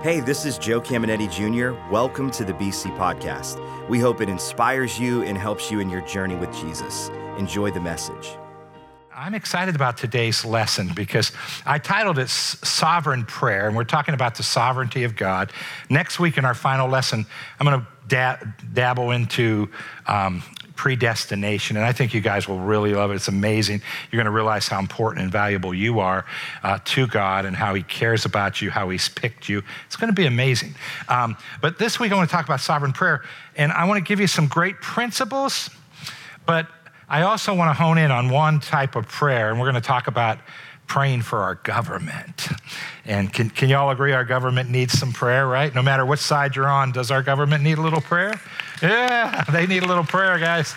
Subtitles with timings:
[0.00, 1.76] Hey, this is Joe Caminetti Jr.
[1.90, 3.58] Welcome to the BC Podcast.
[3.88, 7.08] We hope it inspires you and helps you in your journey with Jesus.
[7.36, 8.30] Enjoy the message.
[9.12, 11.32] I'm excited about today's lesson because
[11.66, 15.52] I titled it Sovereign Prayer, and we're talking about the sovereignty of God.
[15.90, 17.26] Next week in our final lesson,
[17.58, 18.38] I'm going to da-
[18.72, 19.68] dabble into
[20.06, 20.44] um,
[20.78, 21.76] predestination.
[21.76, 23.16] And I think you guys will really love it.
[23.16, 23.82] It's amazing.
[24.10, 26.24] You're going to realize how important and valuable you are
[26.62, 29.64] uh, to God and how He cares about you, how He's picked you.
[29.86, 30.76] It's going to be amazing.
[31.08, 33.24] Um, but this week, I want to talk about sovereign prayer.
[33.56, 35.68] And I want to give you some great principles,
[36.46, 36.68] but
[37.08, 39.50] I also want to hone in on one type of prayer.
[39.50, 40.38] And we're going to talk about
[40.88, 42.48] praying for our government.
[43.04, 45.72] And can, can you all agree our government needs some prayer, right?
[45.74, 48.40] No matter what side you're on, does our government need a little prayer?
[48.82, 50.74] Yeah, they need a little prayer, guys.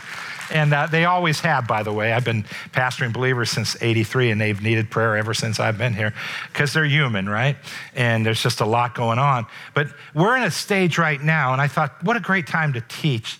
[0.51, 2.11] And uh, they always have, by the way.
[2.11, 2.43] I've been
[2.73, 6.13] pastoring believers since 83, and they've needed prayer ever since I've been here
[6.51, 7.55] because they're human, right?
[7.95, 9.45] And there's just a lot going on.
[9.73, 12.81] But we're in a stage right now, and I thought, what a great time to
[12.81, 13.39] teach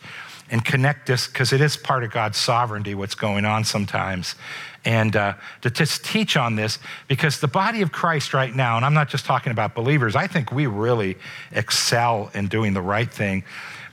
[0.52, 4.35] and connect this because it is part of God's sovereignty, what's going on sometimes
[4.85, 8.85] and uh, to just teach on this because the body of Christ right now, and
[8.85, 11.17] I'm not just talking about believers, I think we really
[11.52, 13.43] excel in doing the right thing.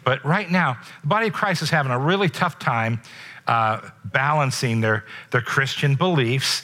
[0.05, 3.01] But right now, the body of Christ is having a really tough time
[3.47, 6.63] uh, balancing their, their Christian beliefs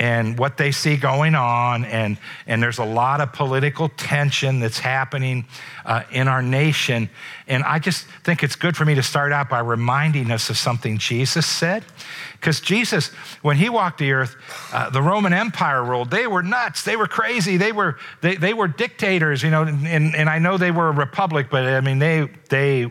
[0.00, 1.84] and what they see going on.
[1.84, 5.44] And, and there's a lot of political tension that's happening
[5.84, 7.10] uh, in our nation.
[7.46, 10.56] And I just think it's good for me to start out by reminding us of
[10.56, 11.84] something Jesus said.
[12.32, 13.08] Because Jesus,
[13.42, 14.36] when he walked the earth,
[14.72, 16.10] uh, the Roman Empire ruled.
[16.10, 16.82] They were nuts.
[16.82, 17.58] They were crazy.
[17.58, 20.92] They were, they, they were dictators, you know, and, and I know they were a
[20.92, 22.90] republic, but I mean, they, they,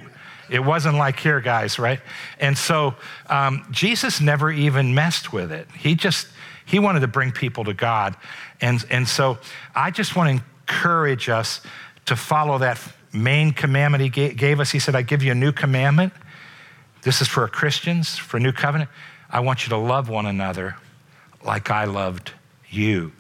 [0.52, 2.02] it wasn't like here, guys, right?
[2.40, 2.94] And so
[3.28, 5.68] um, Jesus never even messed with it.
[5.76, 6.28] He just,
[6.70, 8.16] he wanted to bring people to God.
[8.62, 9.40] And, and so
[9.74, 11.62] I just want to encourage us
[12.06, 12.80] to follow that
[13.12, 14.70] main commandment he gave us.
[14.70, 16.14] He said, I give you a new commandment.
[17.02, 18.92] This is for Christians, for a new covenant.
[19.32, 20.76] I want you to love one another
[21.44, 22.34] like I loved
[22.70, 23.14] you.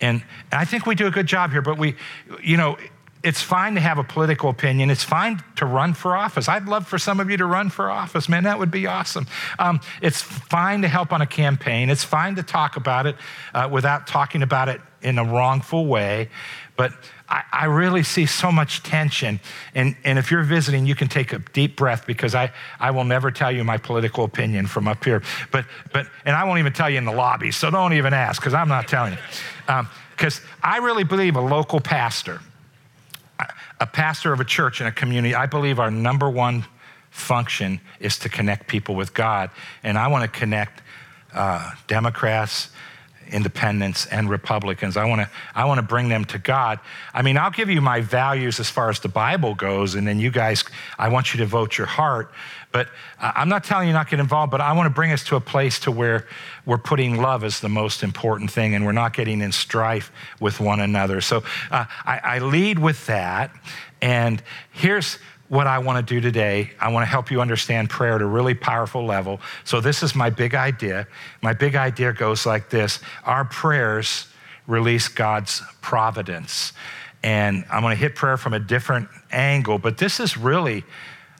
[0.00, 1.94] And I think we do a good job here, but we,
[2.42, 2.78] you know,
[3.22, 4.90] it's fine to have a political opinion.
[4.90, 6.48] It's fine to run for office.
[6.48, 8.44] I'd love for some of you to run for office, man.
[8.44, 9.26] That would be awesome.
[9.58, 11.90] Um, it's fine to help on a campaign.
[11.90, 13.16] It's fine to talk about it
[13.54, 16.28] uh, without talking about it in a wrongful way.
[16.76, 16.92] But
[17.28, 19.40] I, I, really see so much tension.
[19.74, 23.04] And, and if you're visiting, you can take a deep breath because I, I will
[23.04, 25.22] never tell you my political opinion from up here.
[25.50, 28.40] But, but, and I won't even tell you in the lobby, so don't even ask
[28.40, 29.18] because I'm not telling you.
[30.10, 32.40] Because um, I really believe a local pastor
[33.80, 36.64] a pastor of a church in a community, I believe our number one
[37.10, 39.50] function is to connect people with God.
[39.82, 40.82] And I want to connect
[41.32, 42.70] uh, Democrats,
[43.30, 44.96] independents, and Republicans.
[44.96, 46.80] I want to I want to bring them to God.
[47.14, 50.18] I mean, I'll give you my values as far as the Bible goes, and then
[50.18, 50.64] you guys,
[50.98, 52.32] I want you to vote your heart.
[52.70, 55.36] But I'm not telling you not get involved, but I want to bring us to
[55.36, 56.26] a place to where
[56.66, 60.60] we're putting love as the most important thing and we're not getting in strife with
[60.60, 61.22] one another.
[61.22, 61.38] So
[61.70, 63.52] uh, I, I lead with that.
[64.02, 66.72] And here's what I want to do today.
[66.80, 69.40] I want to help you understand prayer at a really powerful level.
[69.64, 71.06] So this is my big idea.
[71.42, 74.26] My big idea goes like this Our prayers
[74.66, 76.72] release God's providence.
[77.22, 80.84] And I'm going to hit prayer from a different angle, but this is really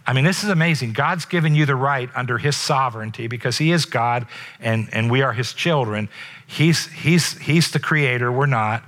[0.09, 0.95] I mean, this is amazing.
[0.95, 4.27] God's given you the right under his sovereignty because he is God
[4.59, 6.09] and, and we are his children.
[6.47, 8.83] He's, he's, he's the creator, we're not.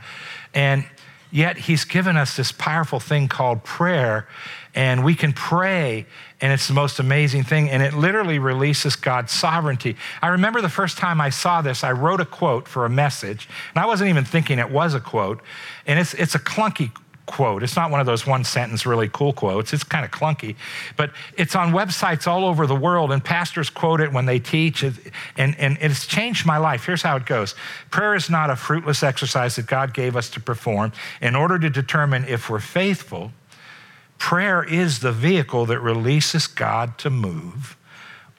[0.55, 0.87] And
[1.31, 4.29] yet he's given us this powerful thing called prayer,
[4.75, 6.07] and we can pray,
[6.41, 9.97] and it's the most amazing thing, and it literally releases God's sovereignty.
[10.23, 13.49] I remember the first time I saw this, I wrote a quote for a message,
[13.75, 15.41] and I wasn't even thinking it was a quote,
[15.87, 16.93] and it's, it's a clunky
[17.31, 17.63] quote.
[17.63, 19.73] It's not one of those one sentence, really cool quotes.
[19.73, 20.57] It's kind of clunky,
[20.97, 24.83] but it's on websites all over the world, and pastors quote it when they teach,
[24.83, 24.99] and,
[25.37, 26.85] and it's changed my life.
[26.85, 27.55] Here's how it goes
[27.91, 31.71] Prayer is not a fruitless exercise that God gave us to perform in order to
[31.71, 33.33] determine if we're faithful.
[34.21, 37.77] Prayer is the vehicle that releases God to move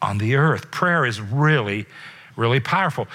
[0.01, 0.71] on the earth.
[0.71, 1.85] Prayer is really,
[2.37, 3.07] really powerful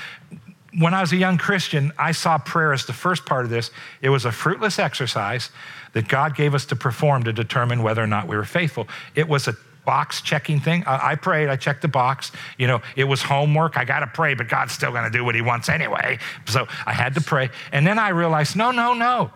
[0.79, 3.71] when I was a young Christian, I saw prayer as the first part of this.
[4.03, 5.51] It was a fruitless exercise
[5.95, 8.87] that God gave us to perform to determine whether or not we were faithful.
[9.15, 10.85] It was a box checking thing.
[10.87, 12.33] I, prayed, I checked the box.
[12.59, 13.79] You know, it was homework.
[13.79, 16.19] I got to pray, but God's still going to do what He wants anyway.
[16.47, 17.51] So I had to pray.
[17.73, 19.31] And then I realized no, no, no.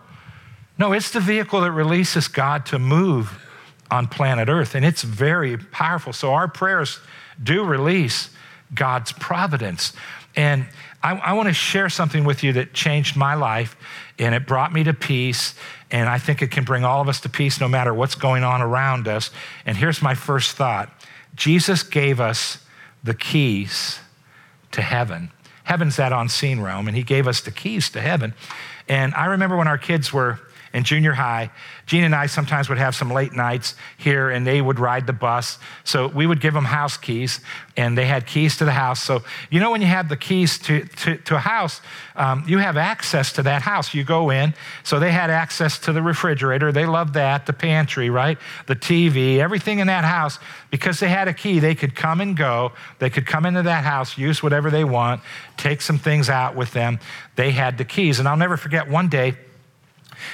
[0.80, 3.46] No, it's the vehicle that releases God to move
[3.90, 4.74] on planet Earth.
[4.74, 6.14] And it's very powerful.
[6.14, 7.00] So our prayers
[7.42, 8.30] do release
[8.74, 9.92] God's providence.
[10.34, 10.66] And
[11.02, 13.76] I, I want to share something with you that changed my life
[14.18, 15.54] and it brought me to peace
[15.90, 18.42] And I think it can bring all of us to peace no matter what's going
[18.42, 19.30] on around us.
[19.66, 20.90] And here's my first thought
[21.34, 22.56] Jesus gave us
[23.04, 23.98] the keys
[24.72, 25.30] to heaven.
[25.64, 28.34] Heaven's that unseen realm, and He gave us the keys to heaven.
[28.88, 30.40] And I remember when our kids were
[30.72, 31.50] in junior high,
[31.86, 35.12] Gene and I sometimes would have some late nights here and they would ride the
[35.12, 35.58] bus.
[35.82, 37.40] So we would give them house keys
[37.76, 39.02] and they had keys to the house.
[39.02, 41.80] So, you know, when you have the keys to, to, to a house,
[42.14, 43.92] um, you have access to that house.
[43.92, 44.54] You go in.
[44.84, 46.70] So they had access to the refrigerator.
[46.70, 48.38] They loved that, the pantry, right?
[48.66, 50.38] The TV, everything in that house.
[50.70, 52.72] Because they had a key, they could come and go.
[53.00, 55.22] They could come into that house, use whatever they want,
[55.56, 57.00] take some things out with them.
[57.34, 58.20] They had the keys.
[58.20, 59.34] And I'll never forget one day,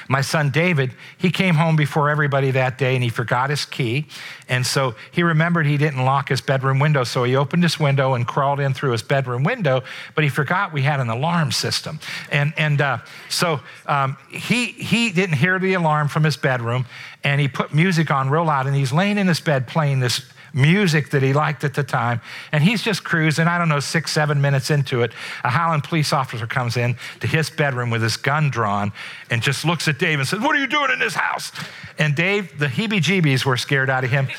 [0.07, 4.07] my son David, he came home before everybody that day and he forgot his key.
[4.49, 7.03] And so he remembered he didn't lock his bedroom window.
[7.03, 9.83] So he opened his window and crawled in through his bedroom window,
[10.15, 11.99] but he forgot we had an alarm system.
[12.31, 12.99] And, and uh,
[13.29, 16.85] so um, he, he didn't hear the alarm from his bedroom
[17.23, 20.21] and he put music on real loud and he's laying in his bed playing this
[20.57, 22.19] music that he liked at the time.
[22.51, 25.11] And he's just cruising, I don't know, six, seven minutes into it.
[25.43, 28.91] A Highland police officer comes in to his bedroom with his gun drawn
[29.29, 31.51] and just looks at Dave and says, What are you doing in this house?
[31.99, 34.27] And Dave, the heebie jeebies were scared out of him.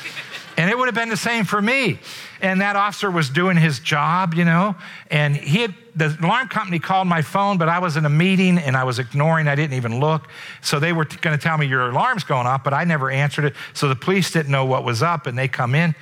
[0.59, 2.01] And it would have been the same for me.
[2.43, 4.75] And that officer was doing his job, you know,
[5.09, 8.59] and he had, the alarm company called my phone, but I was in a meeting
[8.59, 10.29] and I was ignoring, I didn't even look.
[10.63, 13.45] So they were going to tell me your alarm's going off, but I never answered
[13.45, 13.55] it.
[13.75, 15.95] So the police didn't know what was up and they come in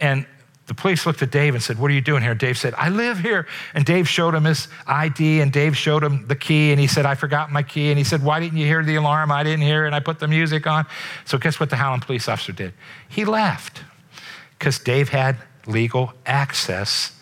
[0.00, 0.26] and
[0.66, 2.34] the police looked at Dave and said, What are you doing here?
[2.34, 3.46] Dave said, I live here.
[3.74, 6.70] And Dave showed him his ID and Dave showed him the key.
[6.70, 7.90] And he said, I forgot my key.
[7.90, 9.32] And he said, Why didn't you hear the alarm?
[9.32, 9.88] I didn't hear it.
[9.88, 10.86] And I put the music on.
[11.24, 12.72] So guess what the Highland police officer did?
[13.08, 13.82] He left
[14.58, 17.20] because Dave had legal access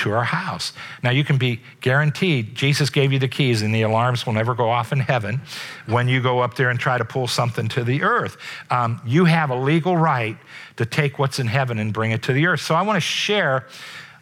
[0.00, 0.72] to our house.
[1.02, 4.54] Now, you can be guaranteed Jesus gave you the keys, and the alarms will never
[4.54, 5.40] go off in heaven
[5.86, 8.36] when you go up there and try to pull something to the earth.
[8.70, 10.36] Um, you have a legal right
[10.76, 12.60] to take what's in heaven and bring it to the earth.
[12.60, 13.66] So, I want to share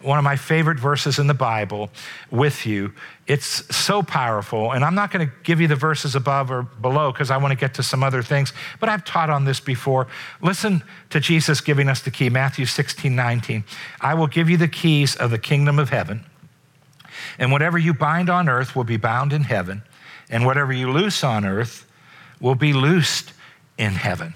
[0.00, 1.90] one of my favorite verses in the Bible
[2.30, 2.92] with you.
[3.26, 4.72] It's so powerful.
[4.72, 7.52] And I'm not going to give you the verses above or below because I want
[7.52, 10.06] to get to some other things, but I've taught on this before.
[10.40, 13.64] Listen to Jesus giving us the key Matthew 16, 19.
[14.00, 16.24] I will give you the keys of the kingdom of heaven.
[17.38, 19.82] And whatever you bind on earth will be bound in heaven,
[20.30, 21.86] and whatever you loose on earth
[22.40, 23.32] will be loosed
[23.76, 24.34] in heaven.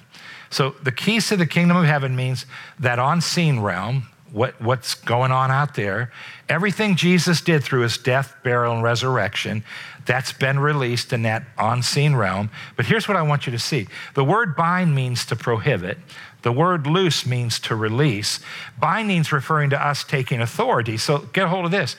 [0.50, 2.44] So, the keys to the kingdom of heaven means
[2.78, 6.10] that unseen realm, what, what's going on out there.
[6.48, 9.62] Everything Jesus did through his death, burial, and resurrection,
[10.06, 12.50] that's been released in that unseen realm.
[12.76, 15.98] But here's what I want you to see the word bind means to prohibit.
[16.42, 18.40] The word loose means to release.
[18.80, 20.96] Binding's referring to us taking authority.
[20.96, 21.94] So get a hold of this.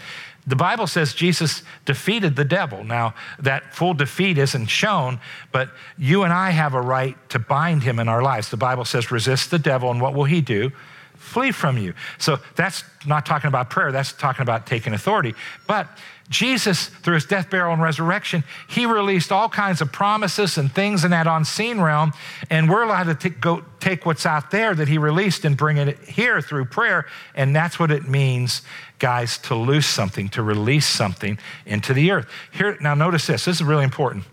[0.46, 2.84] The Bible says Jesus defeated the devil.
[2.84, 5.22] Now, that full defeat isn't shown,
[5.54, 8.50] but you and I have a right to bind him in our lives.
[8.50, 10.74] The Bible says, resist the devil, and what will he do?
[11.24, 11.94] Flee from you.
[12.18, 15.34] So that's not talking about prayer, that's talking about taking authority.
[15.68, 15.88] But
[16.30, 21.04] Jesus, through his death, burial, and resurrection, he released all kinds of promises and things
[21.04, 22.14] in that unseen realm.
[22.50, 25.78] And we're allowed to t- go take what's out there that he released and bring
[25.78, 27.06] it here through prayer.
[27.36, 28.62] And that's what it means,
[29.00, 32.30] guys, to loose something, to release something into the earth.
[32.52, 33.46] Here, now notice this.
[33.46, 34.24] This is really important.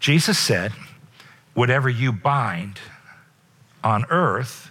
[0.00, 0.72] Jesus said,
[1.54, 2.78] whatever you bind
[3.82, 4.70] on earth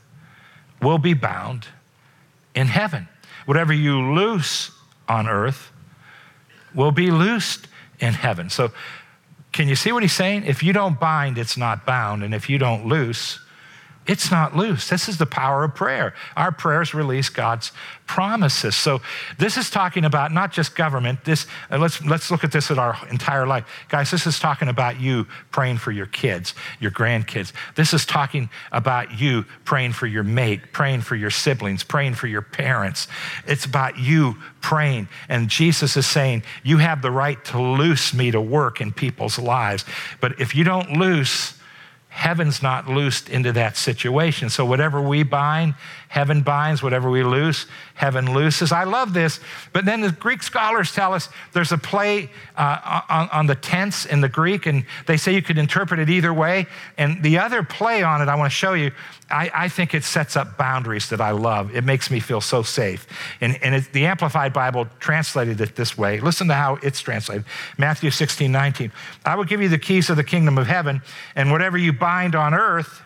[0.81, 1.67] will be bound
[2.53, 3.07] in heaven.
[3.45, 4.71] Whatever you loose
[5.07, 5.71] on earth
[6.73, 7.67] will be loosed
[7.99, 8.49] in heaven.
[8.49, 8.71] So,
[9.51, 10.43] can you see what he's saying?
[10.45, 12.23] If you don't bind, it's not bound.
[12.23, 13.39] And if you don't loose,
[14.07, 14.89] it's not loose.
[14.89, 16.13] This is the power of prayer.
[16.35, 17.71] Our prayers release God's
[18.05, 18.75] promises.
[18.75, 19.01] So
[19.39, 21.25] this is talking about not just government.
[21.25, 23.65] This uh, let's let's look at this at our entire life.
[23.89, 27.51] Guys, this is talking about you praying for your kids, your grandkids.
[27.75, 32.27] This is talking about you praying for your mate, praying for your siblings, praying for
[32.27, 33.07] your parents.
[33.47, 35.07] It's about you praying.
[35.29, 39.39] And Jesus is saying, you have the right to loose me to work in people's
[39.39, 39.83] lives.
[40.21, 41.54] But if you don't loose
[42.15, 44.49] heaven's not loosed into that situation.
[44.49, 45.75] So whatever we bind,
[46.15, 46.81] heaven binds.
[46.81, 48.71] Whatever we loose, heaven looses.
[48.71, 49.41] I love this.
[49.73, 54.05] But then the Greek scholars tell us there's a play uh, on, on, the tense
[54.05, 56.67] in the Greek, and they say you could interpret it either way.
[56.97, 58.93] And the other play on it I want to show you,
[59.29, 61.75] I, I think it sets up boundaries that I love.
[61.75, 63.05] It makes me feel so safe.
[63.41, 66.21] And, and the Amplified Bible translated it this way.
[66.21, 67.43] Listen to how it's translated
[67.77, 68.89] Matthew 16, 19.
[69.25, 71.01] I will give you the keys of the kingdom of heaven,
[71.35, 73.01] and whatever you bind on earth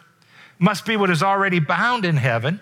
[0.59, 2.59] must be what is already bound in heaven,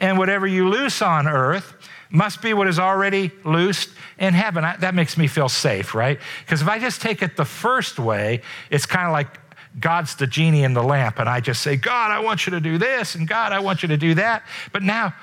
[0.00, 1.74] and whatever you loose on earth
[2.10, 4.64] must be what is already loosed in heaven.
[4.64, 6.18] I, that makes me feel safe, right?
[6.44, 9.38] Because if I just take it the first way, it's kind of like
[9.78, 12.60] God's the genie in the lamp, and I just say, God, I want you to
[12.60, 14.42] do this, and God, I want you to do that.
[14.72, 15.14] But now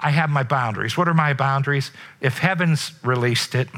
[0.00, 0.96] I have my boundaries.
[0.96, 1.92] What are my boundaries?
[2.20, 3.68] If heaven's released it,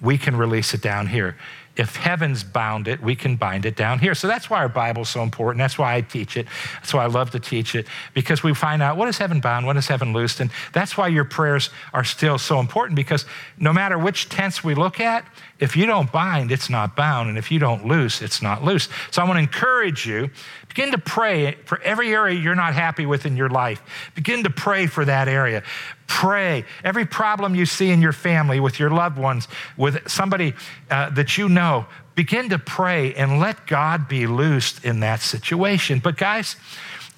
[0.00, 1.36] we can release it down here
[1.74, 4.14] if heaven's bound it, we can bind it down here.
[4.14, 5.58] So that's why our Bible's so important.
[5.58, 6.46] That's why I teach it.
[6.74, 9.66] That's why I love to teach it, because we find out what is heaven bound,
[9.66, 10.40] what is heaven loosed.
[10.40, 13.24] And that's why your prayers are still so important, because
[13.58, 15.24] no matter which tense we look at,
[15.60, 17.28] if you don't bind, it's not bound.
[17.28, 18.88] And if you don't loose, it's not loose.
[19.10, 20.28] So I want to encourage you
[20.74, 23.82] begin to pray for every area you're not happy with in your life.
[24.14, 25.62] Begin to pray for that area.
[26.06, 26.64] Pray.
[26.82, 30.54] Every problem you see in your family, with your loved ones, with somebody
[30.90, 36.00] uh, that you know, begin to pray and let God be loosed in that situation.
[36.02, 36.56] But, guys,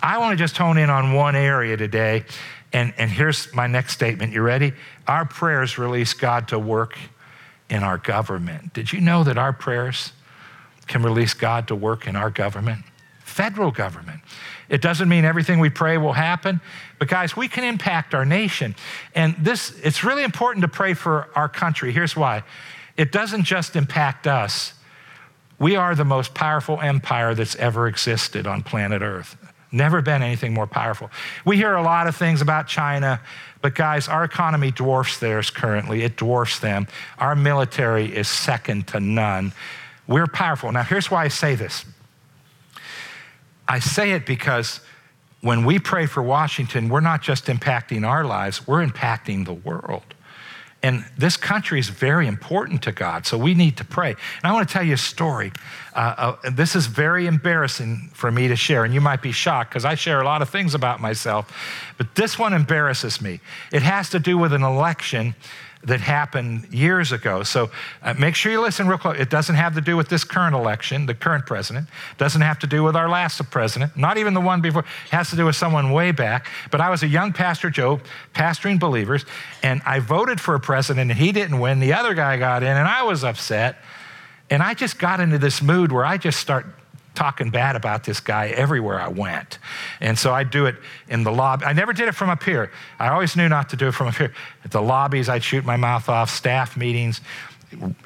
[0.02, 2.24] I want to just hone in on one area today.
[2.72, 4.32] And, and here's my next statement.
[4.32, 4.72] You ready?
[5.06, 6.98] Our prayers release God to work
[7.70, 8.72] in our government.
[8.72, 10.12] Did you know that our prayers
[10.88, 12.84] can release God to work in our government?
[13.34, 14.20] Federal government.
[14.68, 16.60] It doesn't mean everything we pray will happen,
[17.00, 18.76] but guys, we can impact our nation.
[19.12, 21.90] And this, it's really important to pray for our country.
[21.90, 22.44] Here's why
[22.96, 24.74] it doesn't just impact us,
[25.58, 29.36] we are the most powerful empire that's ever existed on planet Earth.
[29.72, 31.10] Never been anything more powerful.
[31.44, 33.20] We hear a lot of things about China,
[33.62, 36.04] but guys, our economy dwarfs theirs currently.
[36.04, 36.86] It dwarfs them.
[37.18, 39.52] Our military is second to none.
[40.06, 40.70] We're powerful.
[40.70, 41.84] Now, here's why I say this
[43.68, 44.80] I say it because
[45.40, 50.02] when we pray for Washington, we're not just impacting our lives, we're impacting the world.
[50.82, 54.10] And this country is very important to God, so we need to pray.
[54.10, 55.50] And I want to tell you a story.
[55.94, 59.70] Uh, uh, this is very embarrassing for me to share, and you might be shocked
[59.70, 61.50] because I share a lot of things about myself,
[61.96, 63.40] but this one embarrasses me.
[63.72, 65.34] It has to do with an election
[65.84, 67.42] that happened years ago.
[67.42, 67.70] So
[68.02, 69.18] uh, make sure you listen real close.
[69.18, 71.88] It doesn't have to do with this current election, the current president.
[72.12, 74.82] It doesn't have to do with our last president, not even the one before.
[74.82, 76.48] It has to do with someone way back.
[76.70, 78.00] But I was a young pastor, Joe,
[78.34, 79.24] pastoring believers,
[79.62, 81.80] and I voted for a president and he didn't win.
[81.80, 83.76] The other guy got in and I was upset.
[84.50, 86.66] And I just got into this mood where I just start
[87.14, 89.58] talking bad about this guy everywhere I went.
[90.00, 90.76] And so I'd do it
[91.08, 91.64] in the lobby.
[91.64, 92.70] I never did it from up here.
[92.98, 94.34] I always knew not to do it from up here.
[94.64, 97.20] At the lobbies, I'd shoot my mouth off, staff meetings,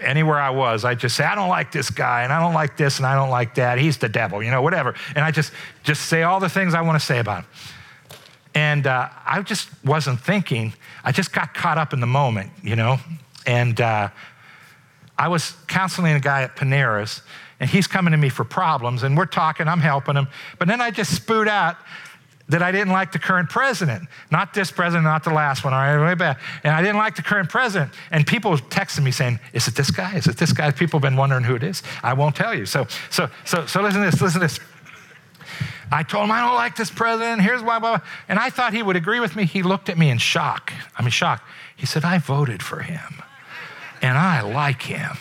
[0.01, 2.77] anywhere I was, I'd just say, I don't like this guy, and I don't like
[2.77, 3.79] this, and I don't like that.
[3.79, 4.95] He's the devil, you know, whatever.
[5.15, 7.51] And I just, just say all the things I want to say about him.
[8.55, 10.73] And uh, I just wasn't thinking.
[11.05, 12.99] I just got caught up in the moment, you know.
[13.47, 14.09] And uh,
[15.17, 17.23] I was counseling a guy at Panera's,
[17.61, 20.29] and he's coming to me for problems, and we're talking, I'm helping him.
[20.59, 21.77] But then I just spewed out
[22.49, 24.09] that I didn't like the current president.
[24.31, 26.41] Not this president, not the last one, all right, way back.
[26.65, 27.93] And I didn't like the current president.
[28.11, 30.17] And people texting me saying, Is it this guy?
[30.17, 30.71] Is it this guy?
[30.71, 31.83] People have been wondering who it is.
[32.03, 32.65] I won't tell you.
[32.65, 34.61] So, so, so, so listen to this, listen to this.
[35.91, 37.43] I told him I don't like this president.
[37.43, 38.07] Here's why, blah, blah.
[38.29, 39.45] And I thought he would agree with me.
[39.45, 40.73] He looked at me in shock.
[40.97, 41.43] I mean, shock.
[41.77, 43.23] He said, I voted for him
[44.03, 45.17] and I like him.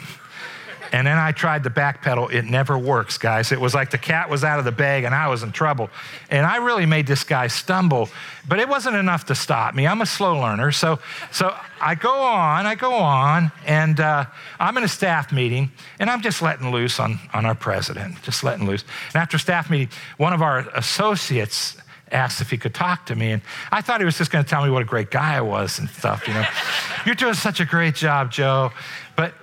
[0.92, 2.32] And then I tried to backpedal.
[2.32, 3.52] It never works, guys.
[3.52, 5.90] It was like the cat was out of the bag and I was in trouble.
[6.30, 8.10] And I really made this guy stumble,
[8.48, 9.88] but it wasn't enough to stop me.
[9.88, 10.72] I'm a slow learner.
[10.72, 11.00] So,
[11.32, 14.26] so I go on, I go on, and uh,
[14.60, 18.44] I'm in a staff meeting and I'm just letting loose on, on our president, just
[18.44, 18.84] letting loose.
[19.08, 21.78] And after staff meeting, one of our associates
[22.12, 23.32] asked if he could talk to me.
[23.32, 23.42] And
[23.72, 25.80] I thought he was just going to tell me what a great guy I was
[25.80, 26.46] and stuff, you know.
[27.06, 28.72] You're doing such a great job, Joe.
[29.16, 29.34] But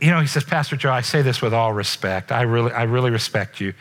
[0.00, 2.32] you know, he says, Pastor Joe, I say this with all respect.
[2.32, 3.74] I really, I really respect you.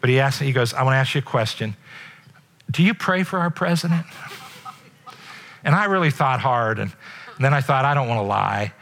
[0.00, 1.76] But he asked me, he goes, I want to ask you a question.
[2.70, 4.06] Do you pray for our president?
[5.66, 6.78] And I really thought hard.
[6.78, 6.92] And,
[7.36, 8.72] and then I thought, I don't want to lie.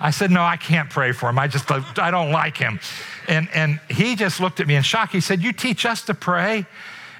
[0.00, 1.38] I said, No, I can't pray for him.
[1.38, 2.80] I just, I don't like him.
[3.28, 5.10] And, and he just looked at me in shock.
[5.12, 6.66] He said, You teach us to pray?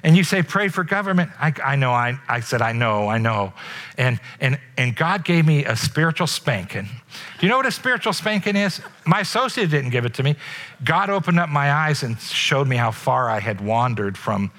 [0.03, 1.31] And you say, pray for government.
[1.39, 3.53] I, I know, I, I said, I know, I know.
[3.97, 6.85] And, and, and God gave me a spiritual spanking.
[6.85, 8.81] Do you know what a spiritual spanking is?
[9.05, 10.35] My associate didn't give it to me.
[10.83, 14.51] God opened up my eyes and showed me how far I had wandered from,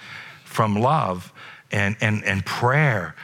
[0.44, 1.32] from love
[1.72, 3.16] and, and, and prayer.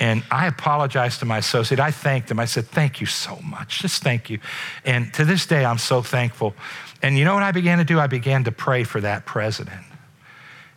[0.00, 1.80] And I apologized to my associate.
[1.80, 2.38] I thanked him.
[2.38, 3.80] I said, Thank you so much.
[3.80, 4.40] Just thank you.
[4.84, 6.54] And to this day, I'm so thankful.
[7.02, 7.98] And you know what I began to do?
[7.98, 9.80] I began to pray for that president.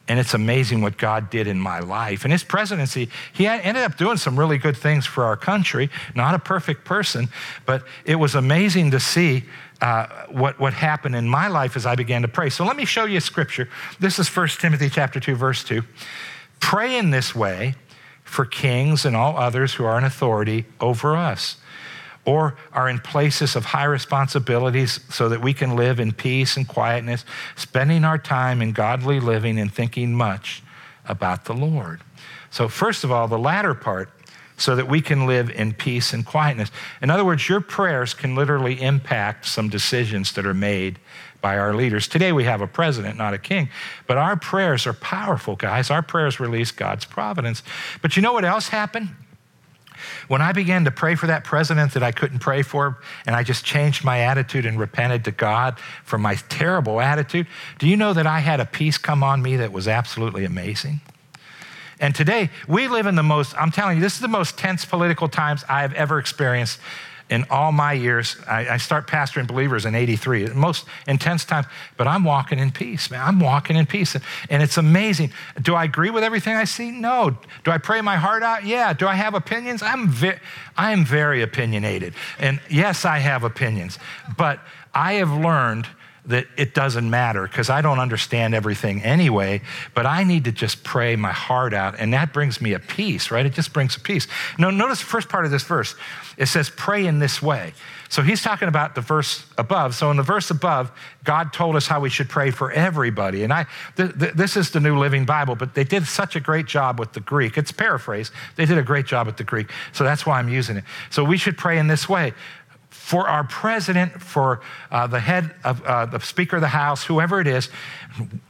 [0.09, 2.25] And it's amazing what God did in my life.
[2.25, 5.91] In his presidency, he ended up doing some really good things for our country.
[6.15, 7.29] Not a perfect person,
[7.67, 9.43] but it was amazing to see
[9.81, 12.49] uh, what, what happened in my life as I began to pray.
[12.49, 13.69] So let me show you a scripture.
[13.99, 15.83] This is 1 Timothy chapter 2, verse 2.
[16.59, 17.75] Pray in this way
[18.23, 21.57] for kings and all others who are in authority over us.
[22.25, 26.67] Or are in places of high responsibilities so that we can live in peace and
[26.67, 30.61] quietness, spending our time in godly living and thinking much
[31.05, 32.01] about the Lord.
[32.51, 34.09] So, first of all, the latter part,
[34.57, 36.69] so that we can live in peace and quietness.
[37.01, 40.99] In other words, your prayers can literally impact some decisions that are made
[41.41, 42.07] by our leaders.
[42.07, 43.69] Today we have a president, not a king,
[44.05, 45.89] but our prayers are powerful, guys.
[45.89, 47.63] Our prayers release God's providence.
[48.01, 49.09] But you know what else happened?
[50.27, 53.43] When I began to pray for that president that I couldn't pray for, and I
[53.43, 58.13] just changed my attitude and repented to God for my terrible attitude, do you know
[58.13, 61.01] that I had a peace come on me that was absolutely amazing?
[61.99, 64.85] And today, we live in the most, I'm telling you, this is the most tense
[64.85, 66.79] political times I have ever experienced
[67.29, 68.37] in all my years.
[68.47, 73.11] I, I start pastoring believers in 83, most intense times, but I'm walking in peace,
[73.11, 73.21] man.
[73.21, 74.15] I'm walking in peace.
[74.15, 75.31] And, and it's amazing.
[75.61, 76.91] Do I agree with everything I see?
[76.91, 77.37] No.
[77.63, 78.65] Do I pray my heart out?
[78.65, 78.93] Yeah.
[78.93, 79.83] Do I have opinions?
[79.83, 80.39] I'm, ve-
[80.75, 82.13] I am very opinionated.
[82.39, 83.99] And yes, I have opinions,
[84.37, 84.59] but
[84.93, 85.87] I have learned
[86.29, 89.61] that it doesn't matter because I don't understand everything anyway,
[89.93, 93.31] but I need to just pray my heart out, and that brings me a peace,
[93.31, 93.45] right?
[93.45, 94.27] It just brings a peace.
[94.57, 95.95] Now, notice the first part of this verse.
[96.37, 97.73] It says, pray in this way.
[98.07, 99.93] So he's talking about the verse above.
[99.93, 100.91] So in the verse above,
[101.23, 103.43] God told us how we should pray for everybody.
[103.43, 103.67] And I,
[103.97, 106.99] th- th- this is the New Living Bible, but they did such a great job
[106.99, 107.57] with the Greek.
[107.57, 108.31] It's paraphrased.
[108.55, 109.69] They did a great job with the Greek.
[109.91, 110.85] So that's why I'm using it.
[111.11, 112.33] So we should pray in this way
[113.09, 114.61] for our president, for
[114.91, 117.69] uh, the head of uh, the Speaker of the House, whoever it is,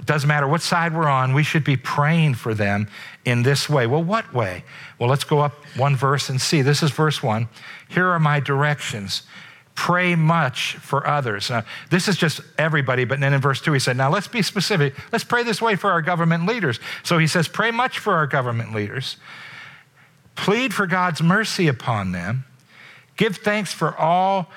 [0.04, 2.90] doesn't matter what side we're on, we should be praying for them
[3.24, 3.88] in this way.
[3.88, 4.66] Well, what way?
[5.00, 6.62] Well, let's go up one verse and see.
[6.62, 7.48] This is verse one.
[7.88, 9.24] Here are my directions.
[9.76, 11.50] Pray much for others.
[11.50, 14.42] Now, this is just everybody, but then in verse 2 he said, Now let's be
[14.42, 14.94] specific.
[15.14, 16.82] Let's pray this way for our government leaders.
[17.04, 19.16] So he says, Pray much for our government leaders.
[20.36, 22.44] Plead for God's mercy upon them
[23.20, 24.50] Give thanks for all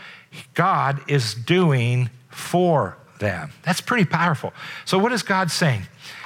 [0.54, 3.50] God is doing for them.
[3.64, 4.52] That's pretty powerful.
[4.84, 5.82] So, what is God saying?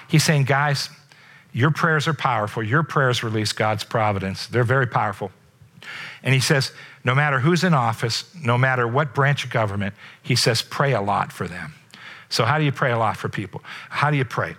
[0.06, 0.90] He's saying, guys,
[1.54, 2.62] your prayers are powerful.
[2.62, 4.48] Your prayers release God's providence.
[4.48, 5.32] They're very powerful.
[6.22, 6.72] And he says,
[7.04, 11.00] no matter who's in office, no matter what branch of government, he says, pray a
[11.00, 11.72] lot for them.
[12.28, 13.62] So, how do you pray a lot for people?
[13.88, 14.56] How do you pray?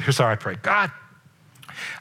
[0.00, 0.90] Here's how I pray God,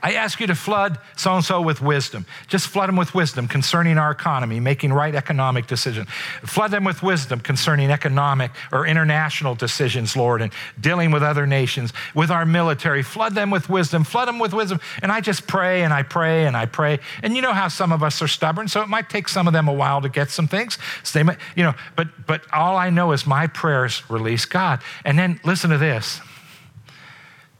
[0.02, 2.26] I ask you to flood so and so with wisdom.
[2.48, 6.10] Just flood them with wisdom concerning our economy, making right economic decisions.
[6.44, 11.94] Flood them with wisdom concerning economic or international decisions, Lord, and dealing with other nations,
[12.14, 13.04] with our military.
[13.04, 14.04] Flood them with wisdom.
[14.04, 14.80] Flood them with wisdom.
[15.02, 17.00] And I just pray and I pray and I pray.
[17.24, 19.54] And you know how some of us are stubborn, so it might take some of
[19.54, 20.78] them a while to get some things.
[21.04, 24.80] So they might, you know, but but all I know is my prayers release God.
[25.06, 26.22] And then listen to this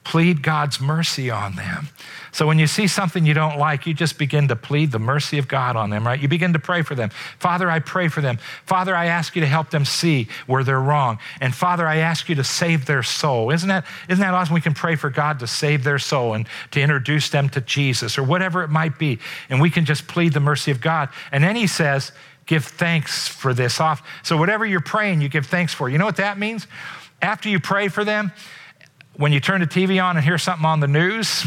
[0.10, 1.88] plead God's mercy on them.
[2.32, 5.38] So when you see something you don't like, you just begin to plead the mercy
[5.38, 6.20] of God on them, right?
[6.20, 7.12] You begin to pray for them.
[7.38, 8.40] Father, I pray for them.
[8.66, 11.20] Father, I ask you to help them see where they're wrong.
[11.42, 13.52] And Father, I ask you to save their soul.
[13.52, 14.56] Isn't that, isn't that awesome?
[14.56, 18.18] We can pray for God to save their soul and to introduce them to Jesus
[18.18, 19.20] or whatever it might be.
[19.48, 21.10] And we can just plead the mercy of God.
[21.32, 22.14] And then he says,
[22.48, 24.02] give thanks for this off.
[24.24, 25.88] So whatever you're praying, you give thanks for.
[25.88, 26.66] You know what that means?
[27.22, 28.32] After you pray for them,
[29.20, 31.46] when you turn the TV on and hear something on the news,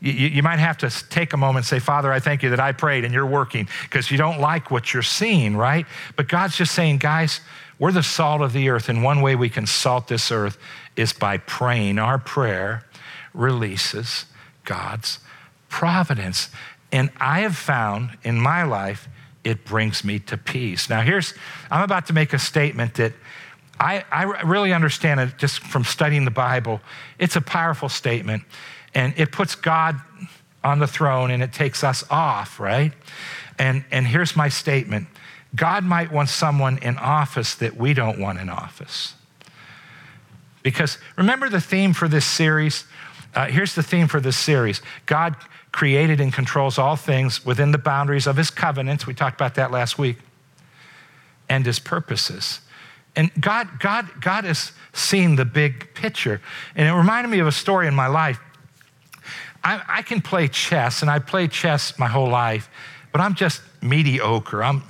[0.00, 2.60] you, you, might have to take a moment and say, Father, I thank you that
[2.60, 5.84] I prayed and you're working because you don't like what you're seeing, right?
[6.14, 7.40] But God's just saying, guys,
[7.80, 10.58] we're the salt of the earth, and one way we can salt this earth
[10.94, 11.98] is by praying.
[11.98, 12.84] Our prayer
[13.34, 14.26] releases
[14.64, 15.18] God's
[15.68, 16.50] providence.
[16.92, 19.08] And I have found in my life,
[19.42, 20.88] it brings me to peace.
[20.88, 21.34] Now, here's,
[21.68, 23.12] I'm about to make a statement that
[23.80, 26.80] I, I really understand it just from studying the Bible.
[27.18, 28.42] It's a powerful statement,
[28.94, 30.00] and it puts God
[30.64, 32.92] on the throne and it takes us off, right?
[33.58, 35.08] And, and here's my statement
[35.54, 39.14] God might want someone in office that we don't want in office.
[40.62, 42.84] Because remember the theme for this series?
[43.34, 45.36] Uh, here's the theme for this series God
[45.72, 49.06] created and controls all things within the boundaries of his covenants.
[49.06, 50.18] We talked about that last week.
[51.50, 52.60] And his purposes.
[53.18, 56.40] And God, God, God has seen the big picture.
[56.76, 58.38] And it reminded me of a story in my life.
[59.64, 62.70] I, I can play chess, and I played chess my whole life,
[63.10, 64.62] but I'm just mediocre.
[64.62, 64.84] I'm,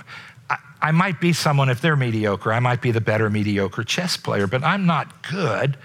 [0.47, 4.15] I, I might be someone, if they're mediocre, I might be the better mediocre chess
[4.15, 5.75] player, but I'm not good.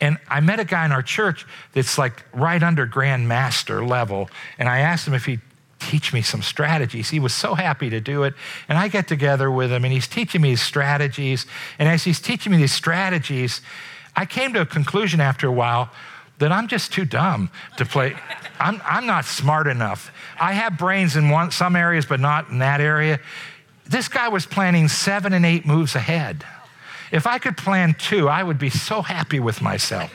[0.00, 4.30] And I met a guy in our church that's like right under grandmaster level.
[4.58, 5.40] And I asked him if he'd
[5.80, 7.10] teach me some strategies.
[7.10, 8.34] He was so happy to do it.
[8.68, 11.46] And I get together with him and he's teaching me these strategies.
[11.78, 13.60] And as he's teaching me these strategies,
[14.14, 15.90] I came to a conclusion after a while
[16.38, 18.16] that I'm just too dumb to play.
[18.60, 20.12] I'm, I'm not smart enough.
[20.38, 23.20] I have brains in one, some areas, but not in that area.
[23.88, 26.44] this guy was planning seven and eight moves ahead.
[27.10, 30.12] If I could plan two, I would be so happy with myself.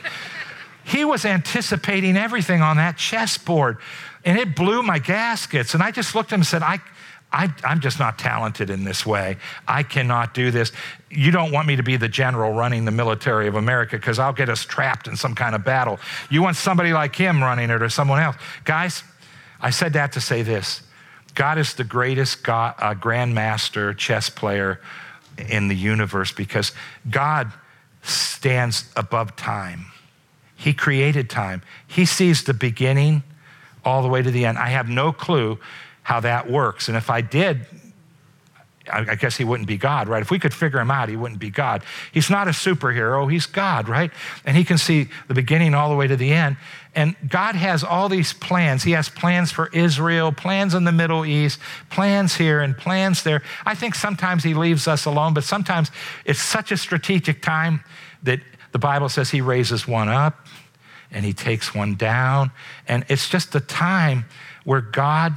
[0.86, 3.78] He was anticipating everything on that chessboard,
[4.24, 5.74] and it blew my gaskets.
[5.74, 6.78] And I just looked at him and said, I,
[7.32, 9.36] I, am just not talented in this way.
[9.66, 10.70] I cannot do this.
[11.10, 14.32] You don't want me to be the general running the military of America because I'll
[14.32, 15.98] get us trapped in some kind of battle.
[16.30, 18.36] You want somebody like him running it or someone else.
[18.62, 19.02] Guys,
[19.60, 20.82] I said that to say this
[21.34, 24.80] God is the greatest God, uh, grandmaster chess player
[25.36, 26.70] in the universe because
[27.10, 27.52] God
[28.02, 29.86] stands above time.
[30.56, 33.22] He created time, He sees the beginning
[33.84, 34.58] all the way to the end.
[34.58, 35.58] I have no clue
[36.02, 36.88] how that works.
[36.88, 37.66] And if I did,
[38.92, 40.22] I guess he wouldn't be God, right?
[40.22, 41.82] If we could figure him out, he wouldn't be God.
[42.12, 44.10] He's not a superhero, he's God, right?
[44.44, 46.56] And he can see the beginning all the way to the end.
[46.94, 48.84] And God has all these plans.
[48.84, 51.58] He has plans for Israel, plans in the Middle East,
[51.90, 53.42] plans here, and plans there.
[53.64, 55.90] I think sometimes he leaves us alone, but sometimes
[56.24, 57.82] it's such a strategic time
[58.22, 58.40] that
[58.76, 60.46] the Bible says he raises one up
[61.10, 62.50] and he takes one down.
[62.86, 64.26] And it's just a time
[64.64, 65.32] where God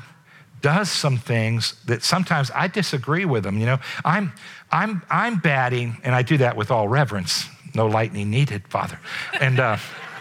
[0.60, 3.58] does some things that sometimes I disagree with him.
[3.58, 4.34] You know, I'm,
[4.74, 7.46] I'm, I'm batting, and I do that with all reverence.
[7.74, 9.00] No lightning needed, Father.
[9.40, 9.78] And uh,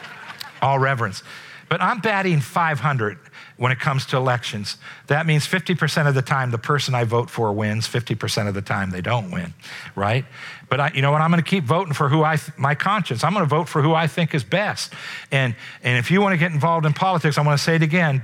[0.62, 1.24] all reverence.
[1.68, 3.18] But I'm batting 500
[3.58, 4.78] when it comes to elections.
[5.08, 8.62] That means 50% of the time the person I vote for wins, 50% of the
[8.62, 9.52] time they don't win,
[9.94, 10.24] right?
[10.68, 11.20] But I, you know what?
[11.20, 13.24] I'm going to keep voting for who I, th- my conscience.
[13.24, 14.94] I'm going to vote for who I think is best.
[15.32, 17.82] And, and if you want to get involved in politics, I want to say it
[17.82, 18.22] again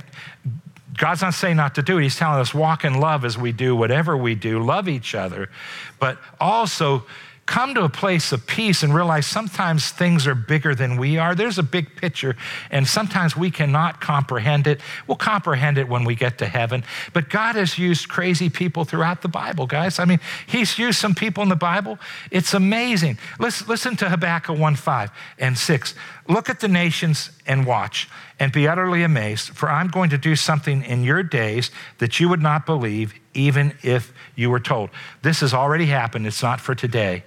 [0.97, 2.05] God's not saying not to do it.
[2.05, 5.51] He's telling us walk in love as we do whatever we do, love each other,
[5.99, 7.05] but also
[7.47, 11.35] come to a place of peace and realize sometimes things are bigger than we are.
[11.35, 12.37] There's a big picture,
[12.71, 14.81] and sometimes we cannot comprehend it.
[15.07, 16.85] We'll comprehend it when we get to heaven.
[17.13, 19.99] But God has used crazy people throughout the Bible, guys.
[19.99, 21.99] I mean, He's used some people in the Bible.
[22.31, 23.19] It's amazing.
[23.39, 25.95] Listen, listen to Habakkuk 1 5 and 6.
[26.29, 28.09] Look at the nations and watch
[28.45, 32.29] and be utterly amazed, for I'm going to do something in your days that you
[32.29, 34.91] would not believe, even if you were told.
[35.23, 36.27] This has already happened.
[36.27, 37.25] It's not for today.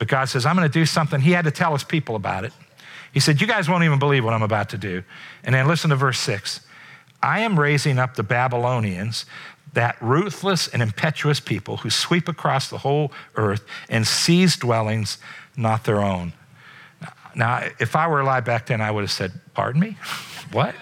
[0.00, 1.20] But God says, I'm going to do something.
[1.20, 2.52] He had to tell his people about it.
[3.12, 5.04] He said, You guys won't even believe what I'm about to do.
[5.44, 6.62] And then listen to verse six
[7.22, 9.24] I am raising up the Babylonians,
[9.72, 15.18] that ruthless and impetuous people who sweep across the whole earth and seize dwellings
[15.56, 16.32] not their own.
[17.36, 19.96] Now, if I were alive back then, I would have said, Pardon me?
[20.52, 20.74] what?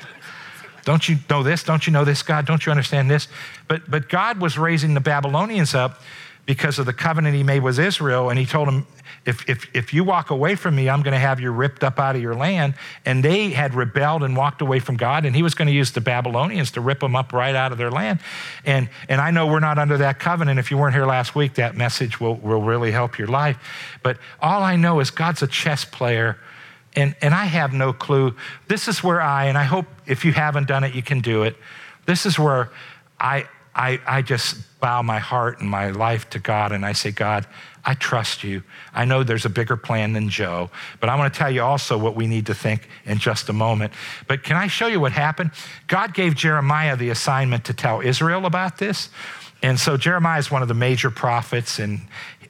[0.85, 1.63] Don't you know this?
[1.63, 2.47] Don't you know this, God?
[2.47, 3.29] Don't you understand this?
[3.69, 6.01] But, but God was raising the Babylonians up
[6.47, 8.31] because of the covenant he made with Israel.
[8.31, 8.87] And he told them,
[9.27, 11.99] if, if, if you walk away from me, I'm going to have you ripped up
[11.99, 12.75] out of your land.
[13.05, 15.25] And they had rebelled and walked away from God.
[15.25, 17.79] And he was going to use the Babylonians to rip them up right out of
[17.79, 18.21] their land.
[18.65, 20.59] And, and I know we're not under that covenant.
[20.59, 23.59] If you weren't here last week, that message will, will really help your life.
[24.03, 26.39] But all I know is God's a chess player
[26.97, 28.35] and, and I have no clue.
[28.69, 31.43] This is where I, and I hope if you haven't done it, you can do
[31.43, 31.57] it.
[32.07, 32.71] This is where
[33.19, 37.11] I, I, I just bow my heart and my life to God and I say,
[37.11, 37.47] God,
[37.85, 38.63] I trust you.
[38.95, 41.99] I know there's a bigger plan than Joe, but I want to tell you also
[41.99, 43.93] what we need to think in just a moment.
[44.27, 45.51] But can I show you what happened?
[45.87, 49.11] God gave Jeremiah the assignment to tell Israel about this.
[49.63, 52.01] And so Jeremiah is one of the major prophets, and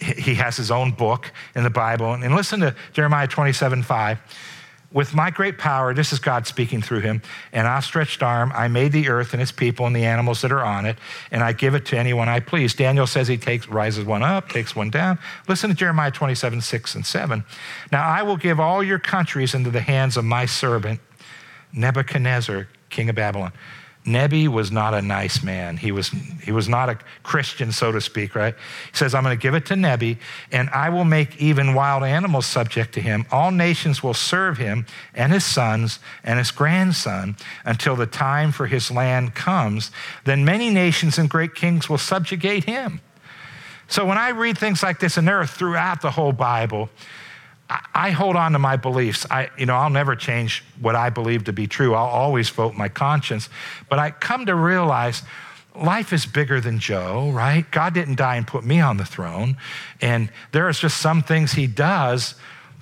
[0.00, 2.12] he has his own book in the Bible.
[2.12, 4.18] And listen to Jeremiah 27 5.
[4.94, 7.20] With my great power, this is God speaking through him,
[7.52, 10.64] an outstretched arm, I made the earth and its people and the animals that are
[10.64, 10.96] on it,
[11.32, 12.74] and I give it to anyone I please.
[12.74, 15.18] Daniel says he takes, rises one up, takes one down.
[15.48, 17.44] Listen to Jeremiah 27, 6 and 7.
[17.90, 21.00] Now I will give all your countries into the hands of my servant,
[21.72, 23.52] Nebuchadnezzar, king of Babylon.
[24.06, 25.78] Nebi was not a nice man.
[25.78, 26.10] He was,
[26.42, 28.54] he was not a Christian, so to speak, right?
[28.90, 30.18] He says, I'm going to give it to Nebi,
[30.52, 33.24] and I will make even wild animals subject to him.
[33.32, 38.66] All nations will serve him and his sons and his grandson until the time for
[38.66, 39.90] his land comes.
[40.24, 43.00] Then many nations and great kings will subjugate him.
[43.88, 46.90] So when I read things like this, and there are throughout the whole Bible,
[47.68, 49.26] I hold on to my beliefs.
[49.30, 51.94] I, you know, I'll never change what I believe to be true.
[51.94, 53.48] I'll always vote my conscience.
[53.88, 55.22] But I come to realize
[55.74, 57.68] life is bigger than Joe, right?
[57.70, 59.56] God didn't die and put me on the throne.
[60.00, 62.34] And there is just some things he does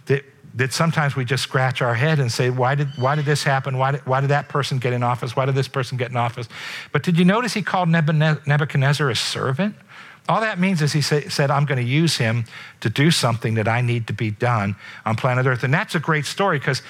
[0.07, 3.45] that, that sometimes we just scratch our head and say, why did, why did this
[3.45, 3.79] happen?
[3.79, 5.37] Why did, why did that person get in office?
[5.37, 6.49] Why did this person get in office?
[6.90, 9.77] But did you notice he called Nebuchadnezzar a servant?
[10.29, 12.45] All that means is he said, I'm going to use him
[12.81, 15.65] to do something that I need to be done on planet Earth.
[15.65, 16.81] And that's a great story because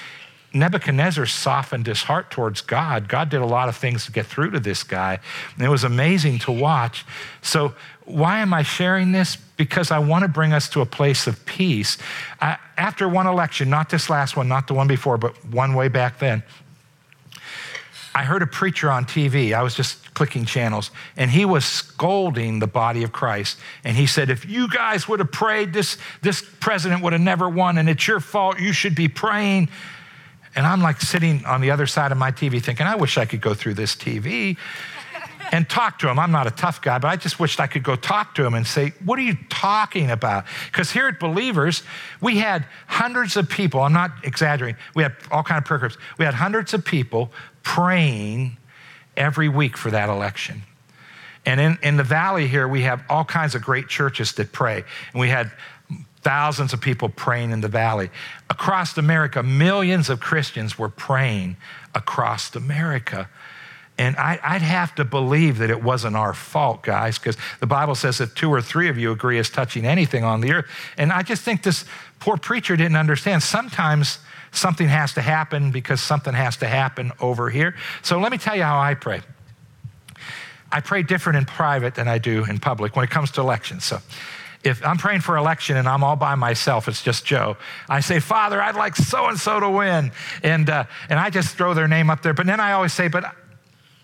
[0.53, 3.09] Nebuchadnezzar softened his heart towards God.
[3.09, 5.19] God did a lot of things to get through to this guy.
[5.55, 7.05] And it was amazing to watch.
[7.41, 7.73] So,
[8.05, 9.35] why am I sharing this?
[9.35, 11.97] Because I want to bring us to a place of peace.
[12.41, 15.87] I, after one election, not this last one, not the one before, but one way
[15.87, 16.43] back then,
[18.13, 19.53] I heard a preacher on TV.
[19.53, 23.57] I was just clicking channels, and he was scolding the body of Christ.
[23.83, 27.49] And he said, If you guys would have prayed, this, this president would have never
[27.49, 28.59] won, and it's your fault.
[28.59, 29.69] You should be praying.
[30.55, 33.25] And I'm like sitting on the other side of my TV thinking, I wish I
[33.25, 34.57] could go through this TV
[35.51, 36.19] and talk to him.
[36.19, 38.53] I'm not a tough guy, but I just wished I could go talk to him
[38.53, 40.45] and say, What are you talking about?
[40.71, 41.83] Because here at Believers,
[42.21, 43.81] we had hundreds of people.
[43.81, 44.79] I'm not exaggerating.
[44.95, 45.97] We had all kind of prayer groups.
[46.17, 48.57] We had hundreds of people praying
[49.15, 50.63] every week for that election.
[51.45, 54.83] And in, in the valley here, we have all kinds of great churches that pray.
[55.11, 55.51] And we had
[56.21, 58.09] thousands of people praying in the valley.
[58.49, 61.57] Across America, millions of Christians were praying
[61.93, 63.29] across America.
[63.97, 67.93] And I, would have to believe that it wasn't our fault, guys, because the Bible
[67.93, 70.65] says that two or three of you agree as touching anything on the earth.
[70.97, 71.85] And I just think this
[72.19, 73.43] poor preacher didn't understand.
[73.43, 74.17] Sometimes
[74.53, 77.75] something has to happen because something has to happen over here.
[78.01, 79.21] So let me tell you how I pray.
[80.71, 83.83] I pray different in private than I do in public when it comes to elections.
[83.83, 83.99] So
[84.63, 87.57] if I'm praying for election and I'm all by myself, it's just Joe.
[87.89, 90.11] I say, Father, I'd like so and so to win,
[90.41, 92.33] and uh, and I just throw their name up there.
[92.33, 93.35] But then I always say, but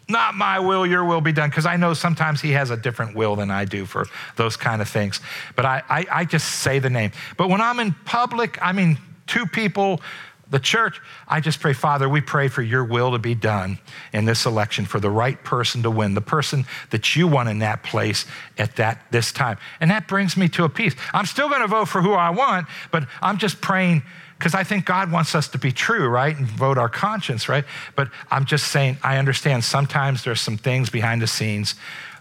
[0.09, 3.15] not my will, your will be done, because I know sometimes he has a different
[3.15, 5.21] will than I do for those kind of things.
[5.55, 7.11] But I, I, I just say the name.
[7.37, 10.01] But when I'm in public, I mean, two people
[10.49, 13.77] the church, I just pray, Father, we pray for your will to be done
[14.13, 17.59] in this election, for the right person to win, the person that you want in
[17.59, 18.25] that place
[18.57, 19.57] at that this time.
[19.79, 20.95] And that brings me to a peace.
[21.13, 24.03] I'm still going to vote for who I want, but I'm just praying
[24.39, 26.35] because I think God wants us to be true, right?
[26.35, 27.65] And vote our conscience, right?
[27.95, 31.75] But I'm just saying, I understand sometimes there's some things behind the scenes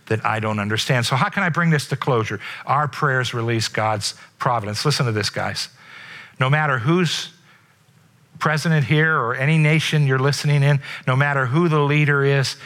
[0.06, 1.06] that I don't understand.
[1.06, 2.40] So, how can I bring this to closure?
[2.66, 4.84] Our prayers release God's providence.
[4.84, 5.68] Listen to this, guys.
[6.40, 7.30] No matter who's
[8.38, 12.56] president here or any nation you're listening in, no matter who the leader is,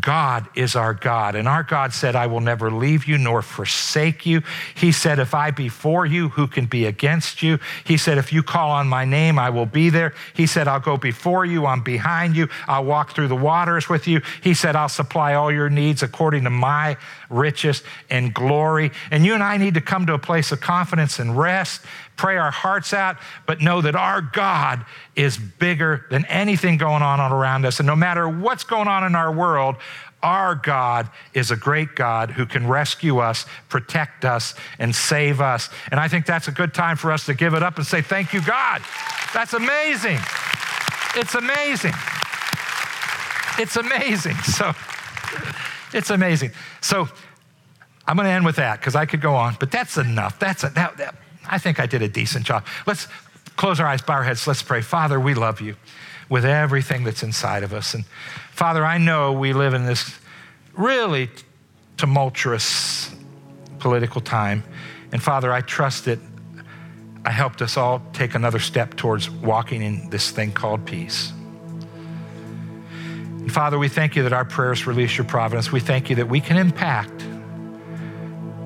[0.00, 1.36] God is our God.
[1.36, 4.42] And our God said, I will never leave you nor forsake you.
[4.74, 7.60] He said, If I be for you, who can be against you?
[7.84, 10.14] He said, If you call on my name, I will be there.
[10.34, 14.08] He said, I'll go before you, I'm behind you, I'll walk through the waters with
[14.08, 14.20] you.
[14.42, 16.96] He said, I'll supply all your needs according to my
[17.34, 18.90] riches and glory.
[19.10, 21.82] And you and I need to come to a place of confidence and rest
[22.16, 23.16] pray our hearts out,
[23.46, 24.84] but know that our God
[25.16, 27.80] is bigger than anything going on around us.
[27.80, 29.76] And no matter what's going on in our world,
[30.22, 35.68] our God is a great God who can rescue us, protect us, and save us.
[35.90, 38.00] And I think that's a good time for us to give it up and say,
[38.00, 38.80] Thank you, God.
[39.34, 40.18] That's amazing.
[41.16, 41.92] It's amazing.
[43.58, 44.36] It's amazing.
[44.36, 44.72] So,
[45.94, 46.50] it's amazing.
[46.80, 47.08] So,
[48.06, 50.38] I'm going to end with that because I could go on, but that's enough.
[50.38, 51.14] That's a, that, that,
[51.48, 52.66] I think I did a decent job.
[52.86, 53.08] Let's
[53.56, 54.46] close our eyes, bow our heads.
[54.46, 54.82] Let's pray.
[54.82, 55.76] Father, we love you
[56.28, 57.94] with everything that's inside of us.
[57.94, 58.04] And
[58.52, 60.18] Father, I know we live in this
[60.74, 61.30] really
[61.96, 63.14] tumultuous
[63.78, 64.64] political time.
[65.12, 66.18] And Father, I trust that
[67.24, 71.32] I helped us all take another step towards walking in this thing called peace.
[73.48, 75.70] Father, we thank you that our prayers release your providence.
[75.70, 77.26] We thank you that we can impact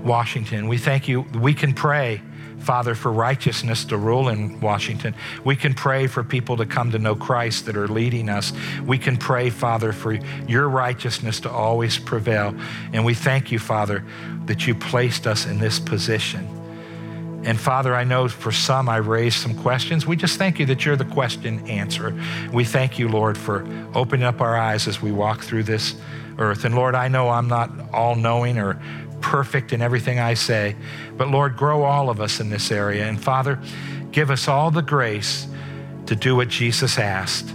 [0.05, 0.69] Washington.
[0.69, 2.23] We thank you we can pray
[2.59, 5.15] Father, for righteousness to rule in Washington.
[5.45, 8.53] We can pray for people to come to know Christ that are leading us.
[8.85, 10.15] We can pray, Father, for
[10.47, 12.55] your righteousness to always prevail.
[12.93, 14.05] And we thank you, Father,
[14.47, 16.58] that you placed us in this position.
[17.45, 20.07] And Father, I know for some I raised some questions.
[20.07, 22.19] We just thank you that you're the question answer.
[22.53, 25.95] We thank you, Lord, for opening up our eyes as we walk through this
[26.39, 26.65] earth.
[26.65, 28.81] And Lord, I know I'm not all knowing or
[29.21, 30.77] perfect in everything I say.
[31.17, 33.07] But Lord, grow all of us in this area.
[33.07, 33.61] And Father,
[34.11, 35.47] give us all the grace
[36.07, 37.53] to do what Jesus asked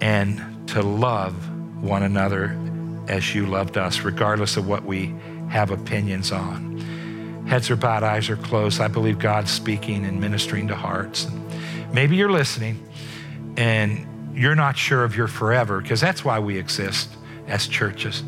[0.00, 1.34] and to love
[1.82, 2.56] one another
[3.08, 5.14] as you loved us, regardless of what we
[5.48, 6.75] have opinions on.
[7.46, 8.80] Heads are bowed, eyes are closed.
[8.80, 11.28] I believe God's speaking and ministering to hearts.
[11.92, 12.84] Maybe you're listening
[13.56, 17.08] and you're not sure of your forever, because that's why we exist
[17.46, 18.22] as churches.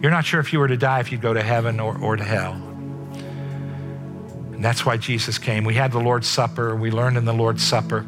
[0.00, 2.16] You're not sure if you were to die, if you'd go to heaven or, or
[2.16, 2.52] to hell.
[4.52, 5.64] And that's why Jesus came.
[5.64, 6.74] We had the Lord's Supper.
[6.74, 8.06] We learned in the Lord's Supper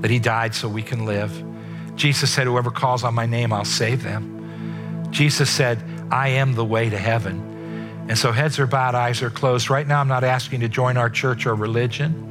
[0.00, 1.44] that He died so we can live.
[1.94, 5.08] Jesus said, Whoever calls on my name, I'll save them.
[5.12, 7.51] Jesus said, I am the way to heaven.
[8.08, 9.70] And so heads are bowed, eyes are closed.
[9.70, 12.28] Right now, I'm not asking you to join our church or religion.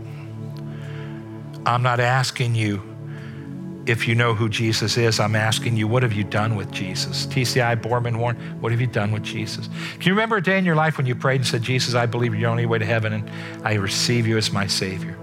[1.66, 2.82] I'm not asking you
[3.86, 7.26] if you know who Jesus is, I'm asking you, what have you done with Jesus?
[7.26, 9.70] TCI, Borman, Warren, what have you done with Jesus?
[9.94, 12.06] Can you remember a day in your life when you prayed and said, Jesus, I
[12.06, 13.30] believe you're the only way to heaven and
[13.66, 15.18] I receive you as my Savior?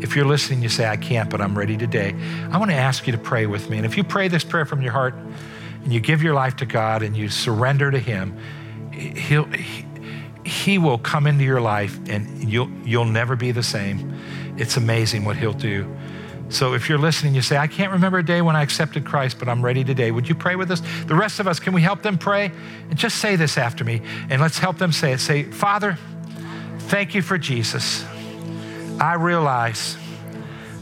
[0.00, 2.14] If you're listening, you say, I can't, but I'm ready today.
[2.50, 3.76] I want to ask you to pray with me.
[3.76, 5.14] And if you pray this prayer from your heart
[5.84, 8.38] and you give your life to God and you surrender to Him,
[9.00, 9.84] He'll, he,
[10.44, 14.14] he will come into your life and you'll, you'll never be the same.
[14.56, 15.86] It's amazing what He'll do.
[16.50, 19.38] So if you're listening, you say, I can't remember a day when I accepted Christ,
[19.38, 20.10] but I'm ready today.
[20.10, 20.82] Would you pray with us?
[21.06, 22.50] The rest of us, can we help them pray?
[22.90, 25.20] And just say this after me, and let's help them say it.
[25.20, 25.96] Say, Father,
[26.88, 28.04] thank you for Jesus.
[29.00, 29.96] I realize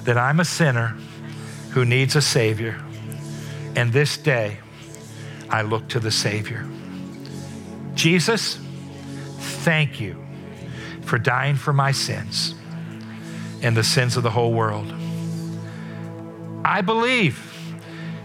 [0.04, 0.96] that I'm a sinner
[1.72, 2.82] who needs a Savior.
[3.76, 4.58] And this day,
[5.50, 6.66] I look to the Savior.
[7.98, 8.56] Jesus,
[9.38, 10.24] thank you
[11.02, 12.54] for dying for my sins
[13.60, 14.86] and the sins of the whole world.
[16.64, 17.42] I believe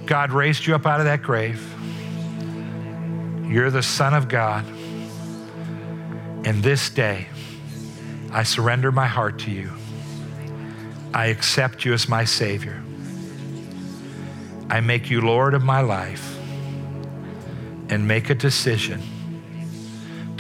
[0.06, 1.60] God raised you up out of that grave.
[3.52, 4.64] You're the Son of God.
[6.46, 7.28] And this day,
[8.32, 9.72] I surrender my heart to you.
[11.16, 12.84] I accept you as my Savior.
[14.70, 16.38] I make you Lord of my life
[17.90, 19.02] and make a decision